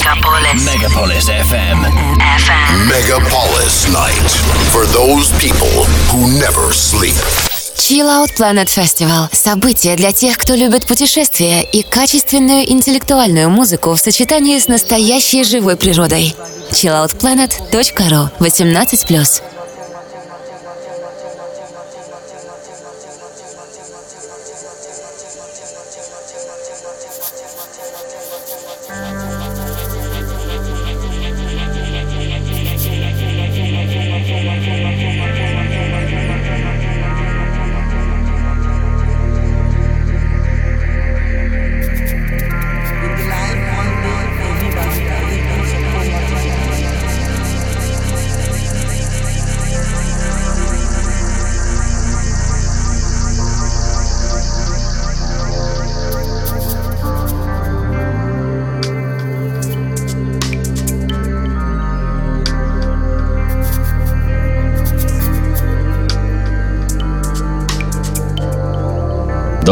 [0.00, 0.64] Megapolis.
[0.64, 1.78] Megapolis FM.
[1.84, 2.88] FM.
[2.88, 4.30] Megapolis Night.
[4.72, 7.20] For those people who never sleep.
[7.76, 14.00] Chill Out Planet Festival– событие для тех, кто любит путешествия и качественную интеллектуальную музыку в
[14.00, 16.34] сочетании с настоящей живой природой.
[16.70, 19.42] chilloutplanet.ru 18+.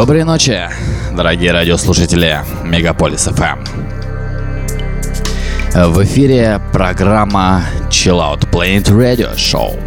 [0.09, 0.59] Доброй ночи,
[1.15, 3.59] дорогие радиослушатели Мегаполис FM.
[5.91, 9.79] В эфире программа Chill Out Planet Radio Show.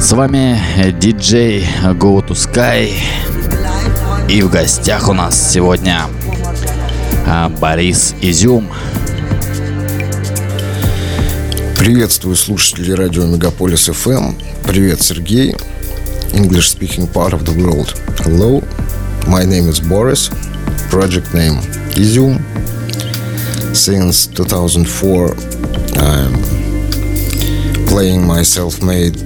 [0.00, 0.58] С вами
[0.98, 2.94] диджей Go to Sky.
[4.26, 6.04] И в гостях у нас сегодня
[7.26, 8.70] а, Борис Изюм.
[11.76, 14.40] Приветствую слушателей радио Мегаполис FM.
[14.66, 15.54] Привет, Сергей.
[16.34, 17.92] English speaking part of the world.
[18.20, 18.60] Hello,
[19.28, 20.28] my name is Boris,
[20.90, 21.54] project name
[21.94, 22.38] Izium.
[23.74, 25.34] Since 2004,
[25.96, 26.34] I'm
[27.86, 29.16] playing my self made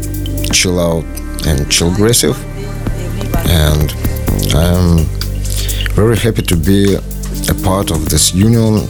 [0.52, 1.04] chill out
[1.46, 2.36] and chill aggressive,
[3.48, 3.92] and
[4.54, 5.06] I'm
[5.94, 8.86] very happy to be a part of this union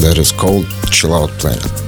[0.00, 1.83] that is called Chill Out Planet.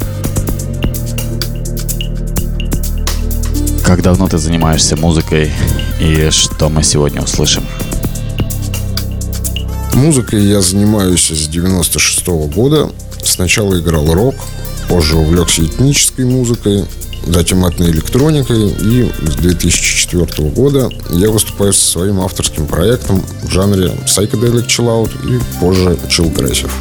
[3.86, 5.52] Как давно ты занимаешься музыкой
[6.00, 7.64] и что мы сегодня услышим?
[9.94, 12.90] Музыкой я занимаюсь с 96 -го года.
[13.22, 14.34] Сначала играл рок,
[14.88, 16.84] позже увлекся этнической музыкой,
[17.26, 24.66] затем этноэлектроникой, и с 2004 года я выступаю со своим авторским проектом в жанре Psychedelic
[24.66, 26.72] Chill Out и позже Chill Aggressive.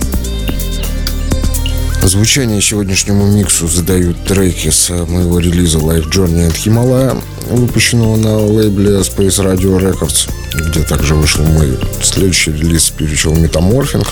[2.04, 9.00] Звучание сегодняшнему миксу задают треки с моего релиза Life Journey от Himalaya, выпущенного на лейбле
[9.00, 10.30] Space Radio Records,
[10.70, 14.08] где также вышел мой следующий релиз Spiritual Metamorphing.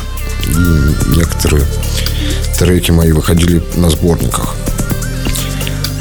[0.48, 1.64] И некоторые
[2.58, 4.56] треки мои выходили на сборниках.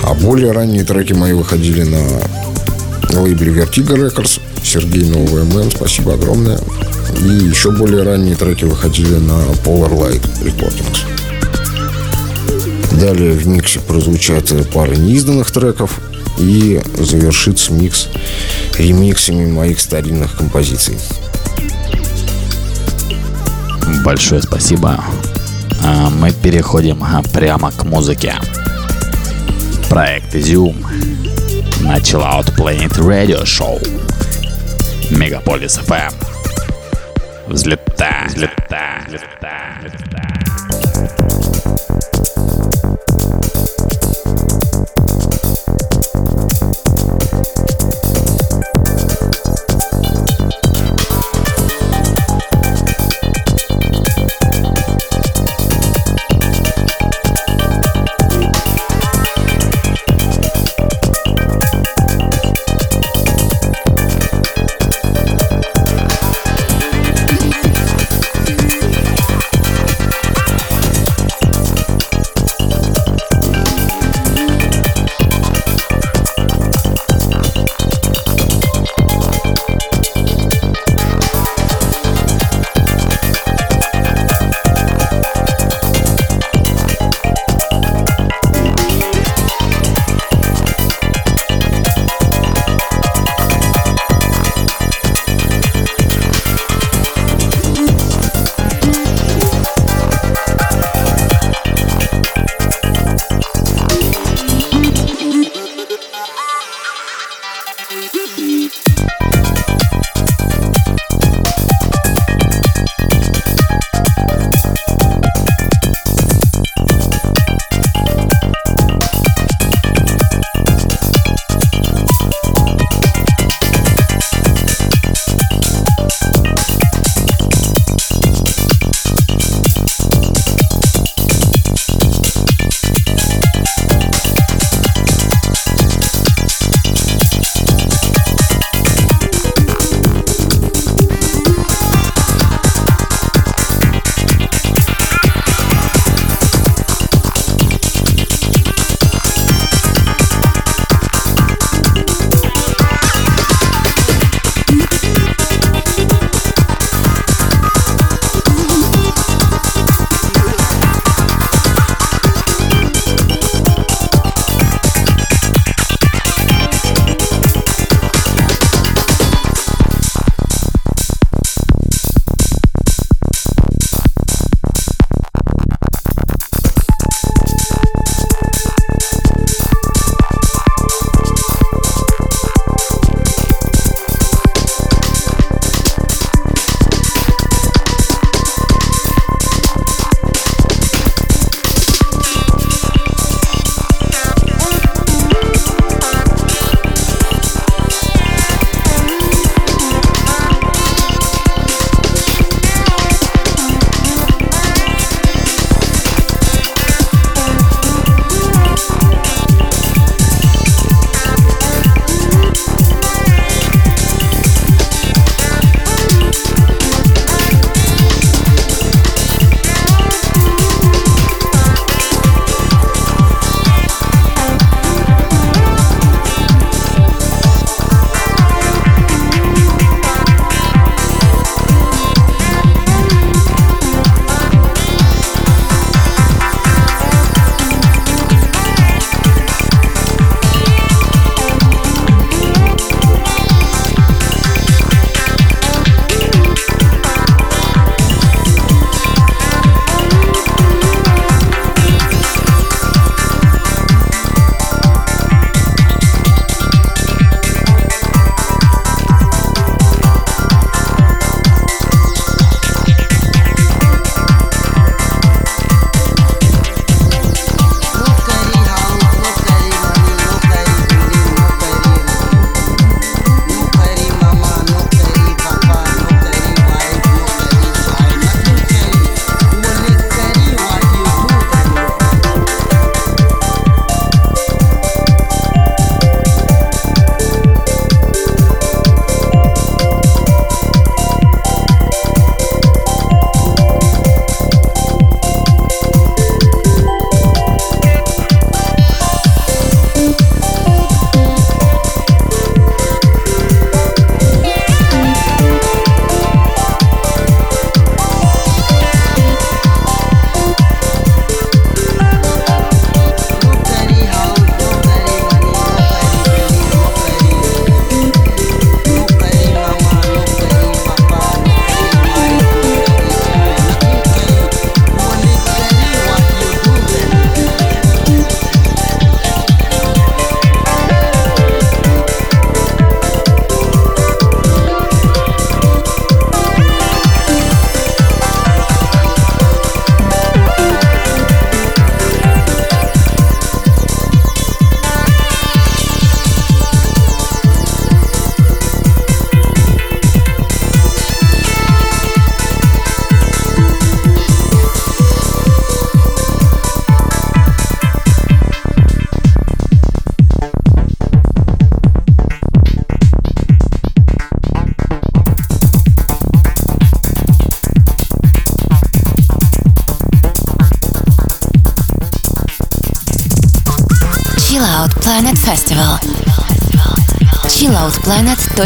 [0.02, 4.40] А более ранние треки мои выходили на лейбле Vertigo Records.
[4.64, 6.58] Сергей Новый ММ, спасибо огромное.
[7.20, 11.21] И еще более ранние треки выходили на Polar Light Recordings.
[13.00, 16.00] Далее в миксе прозвучат пара неизданных треков
[16.38, 18.08] и завершится микс
[18.78, 20.98] ремиксами моих старинных композиций.
[24.04, 25.02] Большое спасибо.
[25.82, 28.34] А Мы переходим а, прямо к музыке.
[29.88, 30.76] Проект Zoom
[31.82, 33.80] на Chill Out Planet Radio Show.
[35.10, 36.14] Мегаполис FM.
[37.48, 40.31] Взлетай, взлетай, взлетай, взлетай.
[42.24, 43.01] Thank you.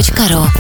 [0.02, 0.55] chilloutplanet.ru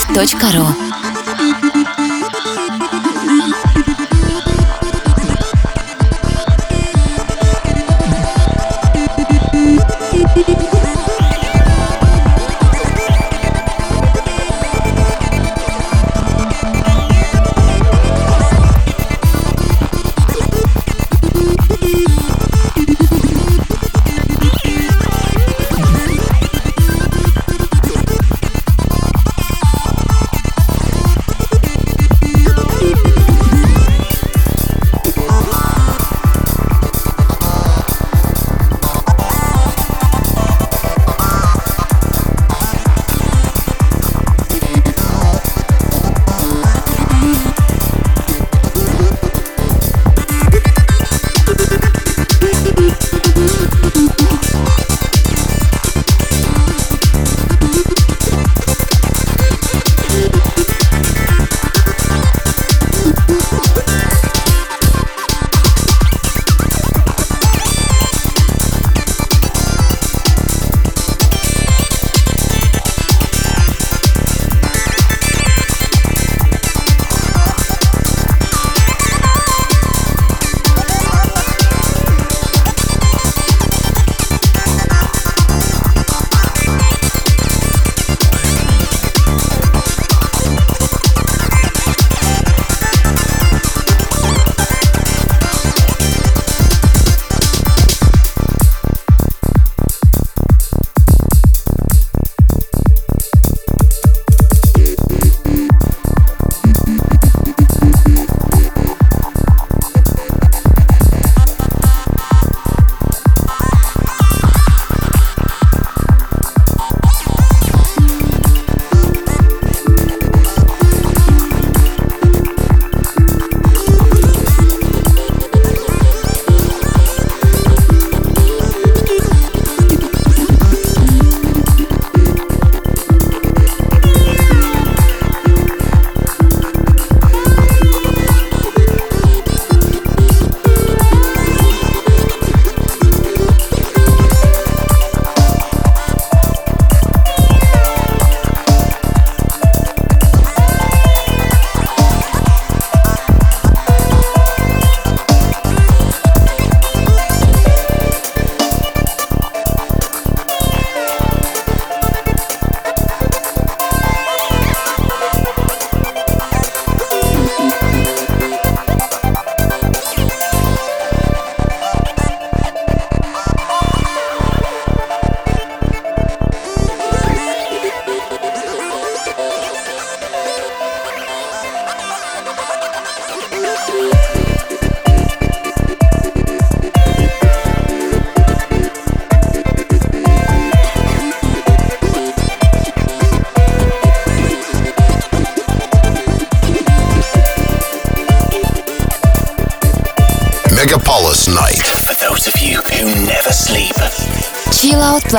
[0.00, 0.89] chilloutplanet.ru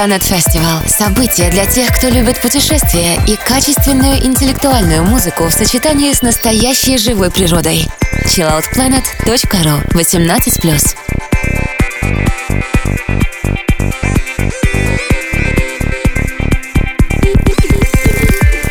[0.02, 6.24] Planet Festival– событие для тех, кто любит путешествия и качественную интеллектуальную музыку в сочетании с
[6.24, 7.88] настоящей живой природой.
[8.26, 10.96] chilloutplanet.ru 18+.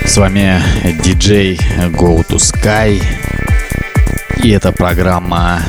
[0.04, 0.60] С вами
[1.04, 1.60] диджей
[1.92, 3.00] Go to Sky.
[4.42, 5.62] И это программа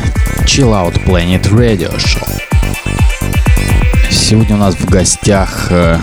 [0.45, 2.20] Chill Out Planet Radio Show.
[4.31, 5.97] Сегодня у нас в гостях э,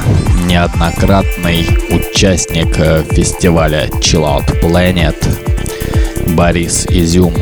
[0.44, 5.16] неоднократный участник э, фестиваля Chill Out Planet
[6.34, 7.32] Борис Изюм.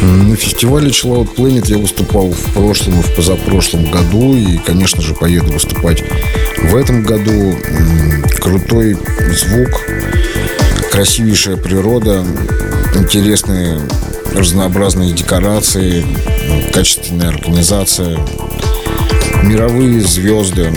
[0.00, 5.02] На фестивале Chill Out Planet я выступал в прошлом и в позапрошлом году и, конечно
[5.02, 6.02] же, поеду выступать
[6.56, 7.54] в этом году.
[8.40, 8.96] Крутой
[9.34, 9.82] звук,
[10.90, 12.24] красивейшая природа,
[12.94, 13.80] интересные
[14.34, 16.04] разнообразные декорации,
[16.72, 18.18] качественная организация,
[19.42, 20.72] мировые звезды,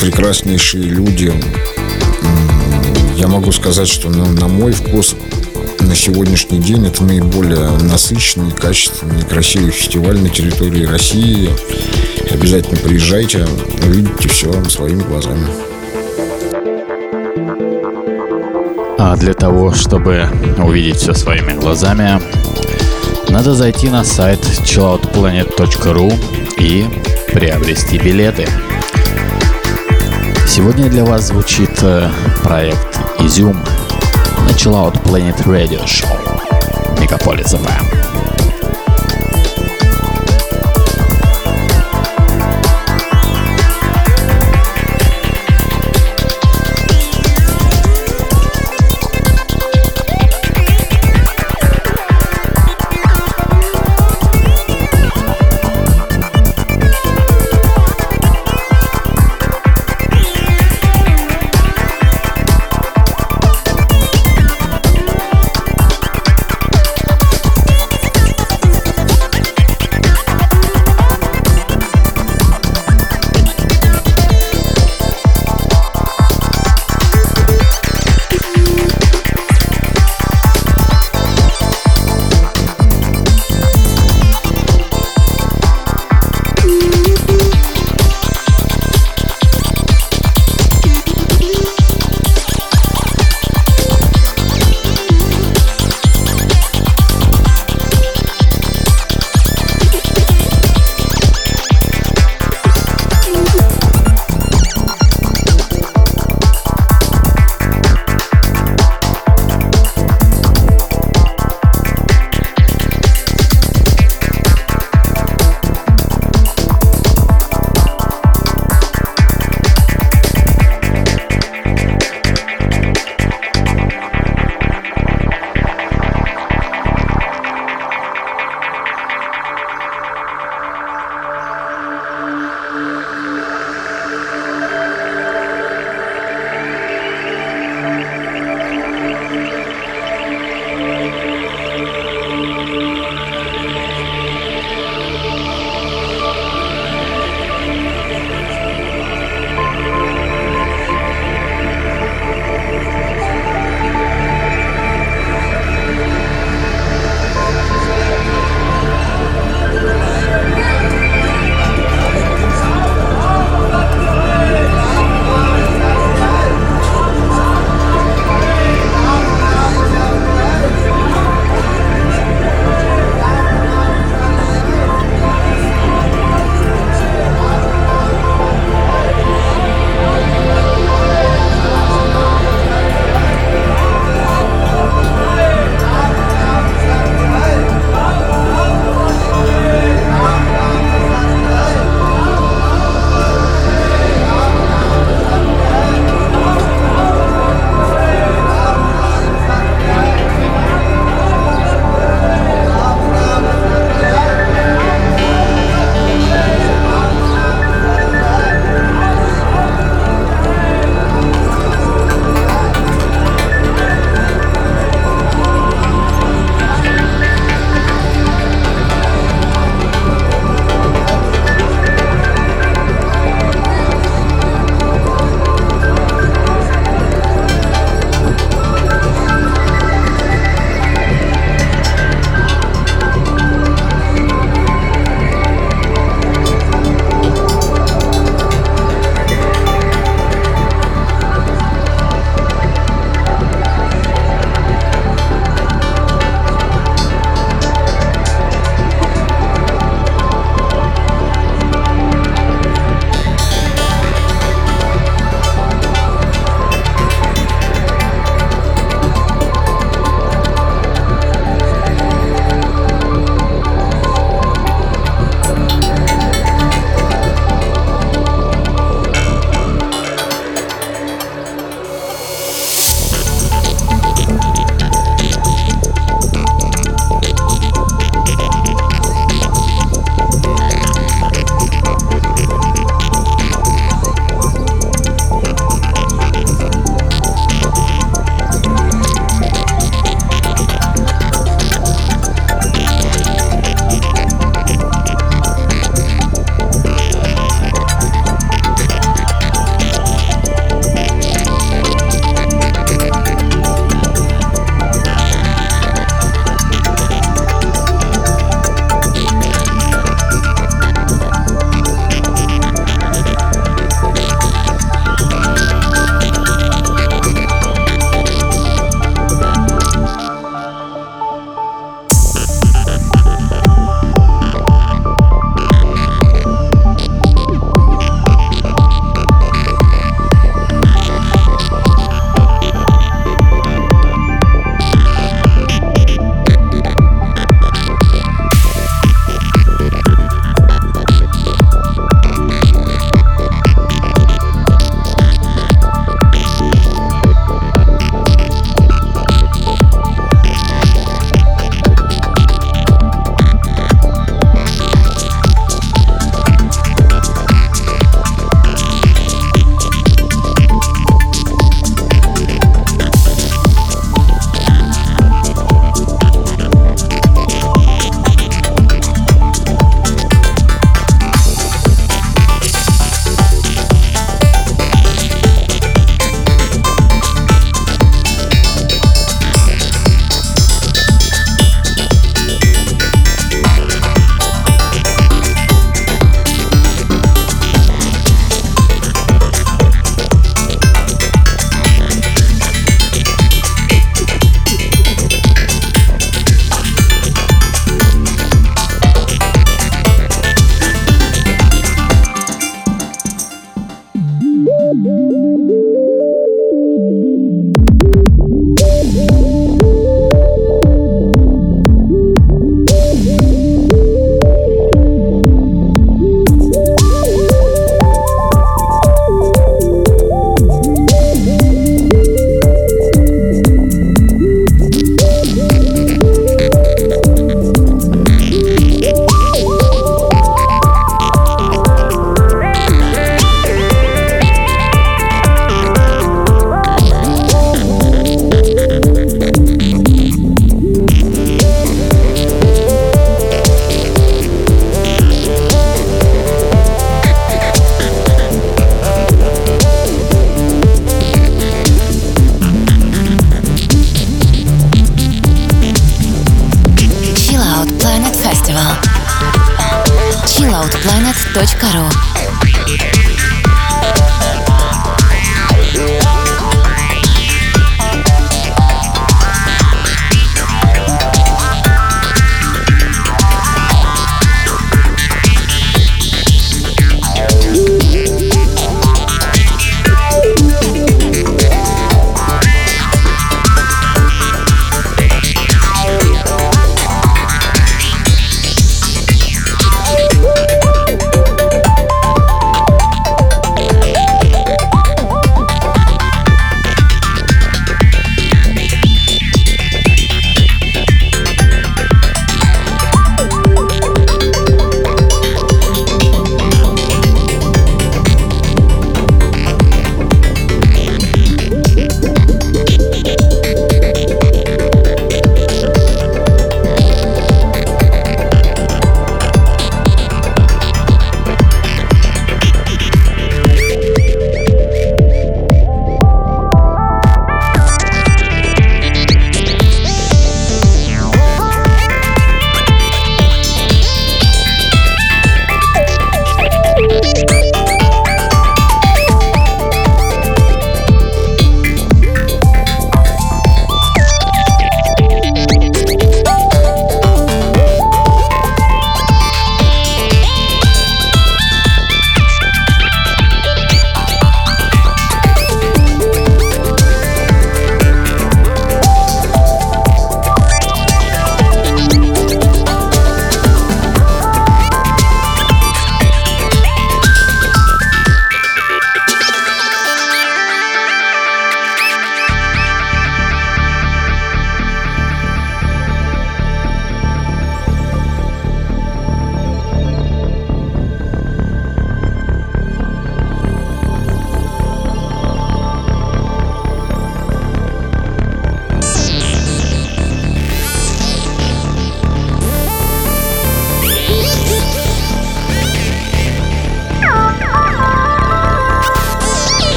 [0.00, 1.32] прекраснейшие люди.
[3.16, 5.16] Я могу сказать, что ну, на мой вкус
[5.80, 11.50] на сегодняшний день это наиболее насыщенный, качественный, красивый фестиваль на территории России.
[12.30, 13.46] Обязательно приезжайте,
[13.86, 15.46] увидите все своими глазами.
[18.98, 20.28] А для того, чтобы
[20.58, 22.20] увидеть все своими глазами,
[23.28, 26.12] надо зайти на сайт chilloutplanet.ru
[26.58, 26.86] и
[27.32, 28.46] приобрести билеты.
[30.46, 32.08] Сегодня для вас звучит э,
[32.42, 33.56] проект «Изюм»
[34.46, 37.93] на Chill Out Planet Radio Show Мегаполис FM.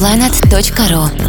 [0.00, 1.19] chilloutplanet.ru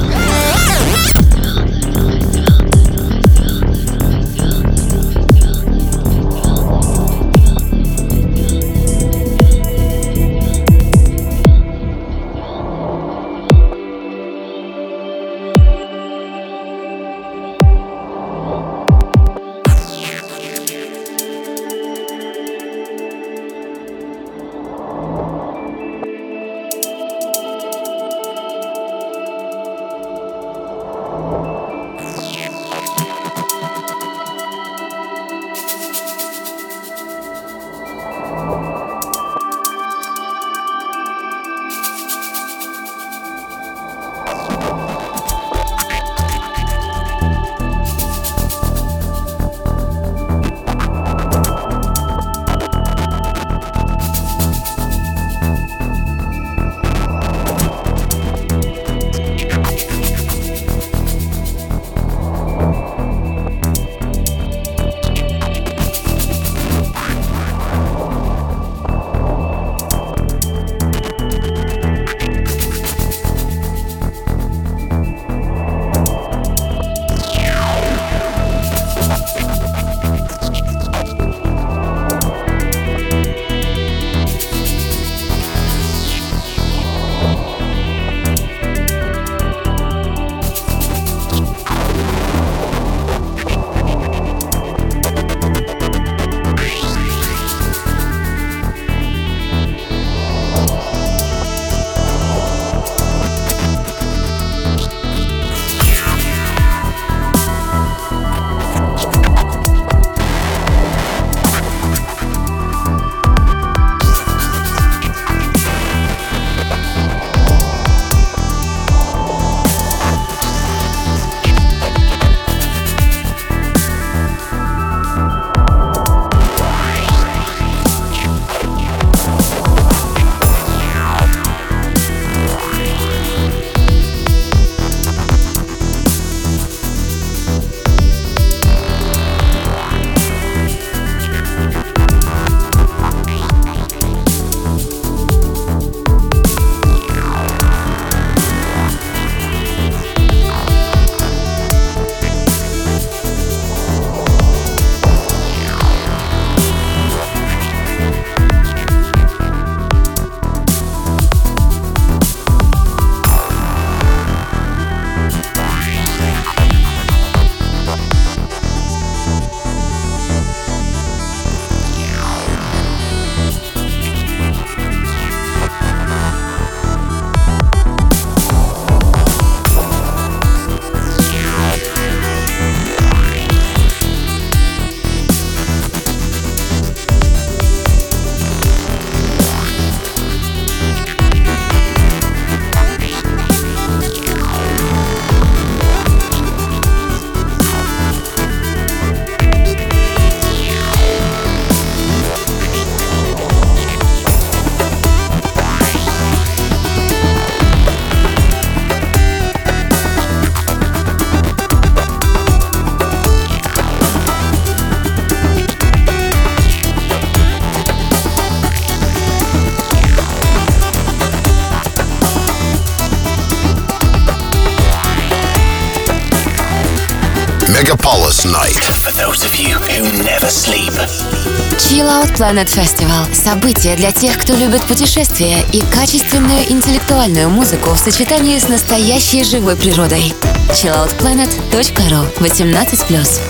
[232.37, 238.67] Planet Festival– событие для тех, кто любит путешествия и качественную интеллектуальную музыку в сочетании с
[238.67, 240.33] настоящей живой природой.
[240.69, 243.41] chilloutplanet.ru 18+.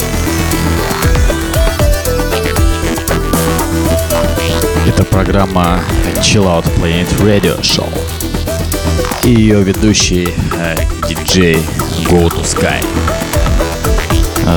[4.87, 5.81] Это программа
[6.17, 7.89] Chill Out Planet Radio Show.
[9.23, 10.75] И ее ведущий э,
[11.07, 11.61] диджей
[12.05, 12.83] Go to Sky.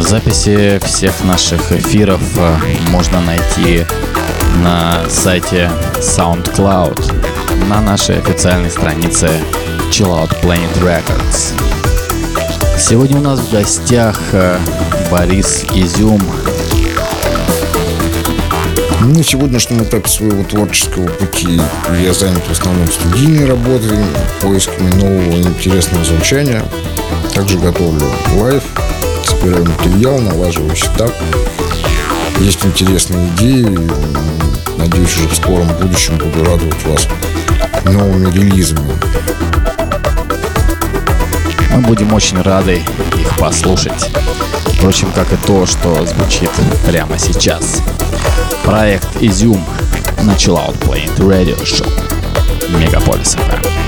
[0.02, 2.56] Записи всех наших эфиров э,
[2.90, 3.84] можно найти
[4.62, 9.28] на сайте SoundCloud на нашей официальной странице
[9.90, 11.52] Chill Out Planet Records.
[12.78, 14.58] Сегодня у нас в гостях э,
[15.10, 16.22] Борис Изюм.
[19.00, 21.60] На сегодняшнем этапе своего творческого пути
[22.02, 23.98] я занят в основном студийной работой,
[24.40, 26.62] поисками нового интересного звучания.
[27.34, 28.62] Также готовлю live
[29.44, 31.12] собираю материал, налаживаю setup.
[32.40, 33.78] Есть интересные идеи.
[34.76, 37.08] Надеюсь, уже в скором будущем буду радовать вас
[37.84, 38.92] новыми релизами.
[41.70, 42.82] Мы будем очень рады
[43.18, 44.10] их послушать.
[44.76, 46.50] Впрочем, как и то, что звучит
[46.86, 47.80] прямо сейчас.
[48.64, 49.64] Проект «Изюм»
[50.22, 51.88] на Chill Out Planet Radio Show.
[52.78, 53.84] Мегаполис FM.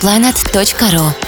[0.00, 1.19] chilloutplanet.ru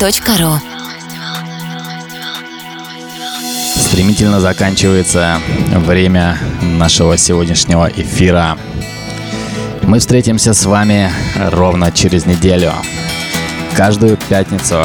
[0.00, 0.58] chilloutplanet.ru
[3.76, 5.38] Стремительно заканчивается
[5.72, 8.56] время нашего сегодняшнего эфира.
[9.82, 11.12] Мы встретимся с вами
[11.50, 12.72] ровно через неделю.
[13.76, 14.82] Каждую пятницу,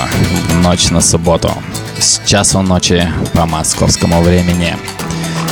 [0.61, 1.51] ночь на субботу,
[1.97, 4.75] с часу ночи по московскому времени.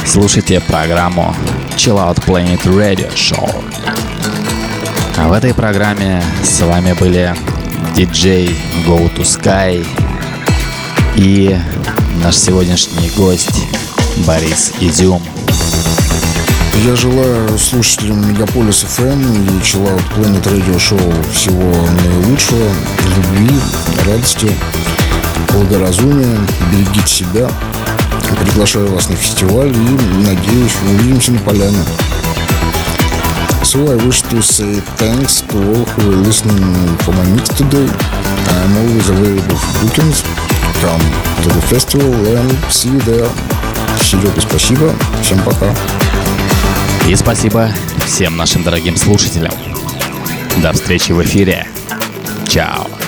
[0.06, 1.34] Слушайте программу
[1.78, 3.64] Chill Out Planet Radio Show.
[5.18, 7.34] А в этой программе с вами были
[7.96, 8.50] диджей
[8.88, 9.86] Go to Sky
[11.16, 11.56] и
[12.24, 13.68] наш сегодняшний гость
[14.26, 15.22] Борис Изюм.
[16.86, 21.72] Я желаю слушателям Мегаполис FM и Chill Out Planet Radio Show всего
[22.04, 22.68] наилучшего,
[23.16, 23.60] любви,
[24.08, 24.52] радости,
[25.50, 26.38] благоразумия.
[26.72, 27.50] Берегите себя.
[28.44, 31.78] Приглашаю вас на фестиваль и надеюсь, увидимся на поляне.
[33.74, 36.62] So I wish to say thanks to all who are listening
[37.00, 37.90] for my mix today.
[37.90, 40.22] I'm always available for bookings.
[40.78, 41.02] Come
[41.42, 43.28] to the festival and see you there.
[43.98, 44.94] Серега, спасибо.
[45.24, 45.74] Всем пока.
[47.10, 47.72] И спасибо
[48.06, 49.54] всем нашим дорогим слушателям.
[50.62, 51.68] До встречи в эфире.
[52.48, 53.03] Чао.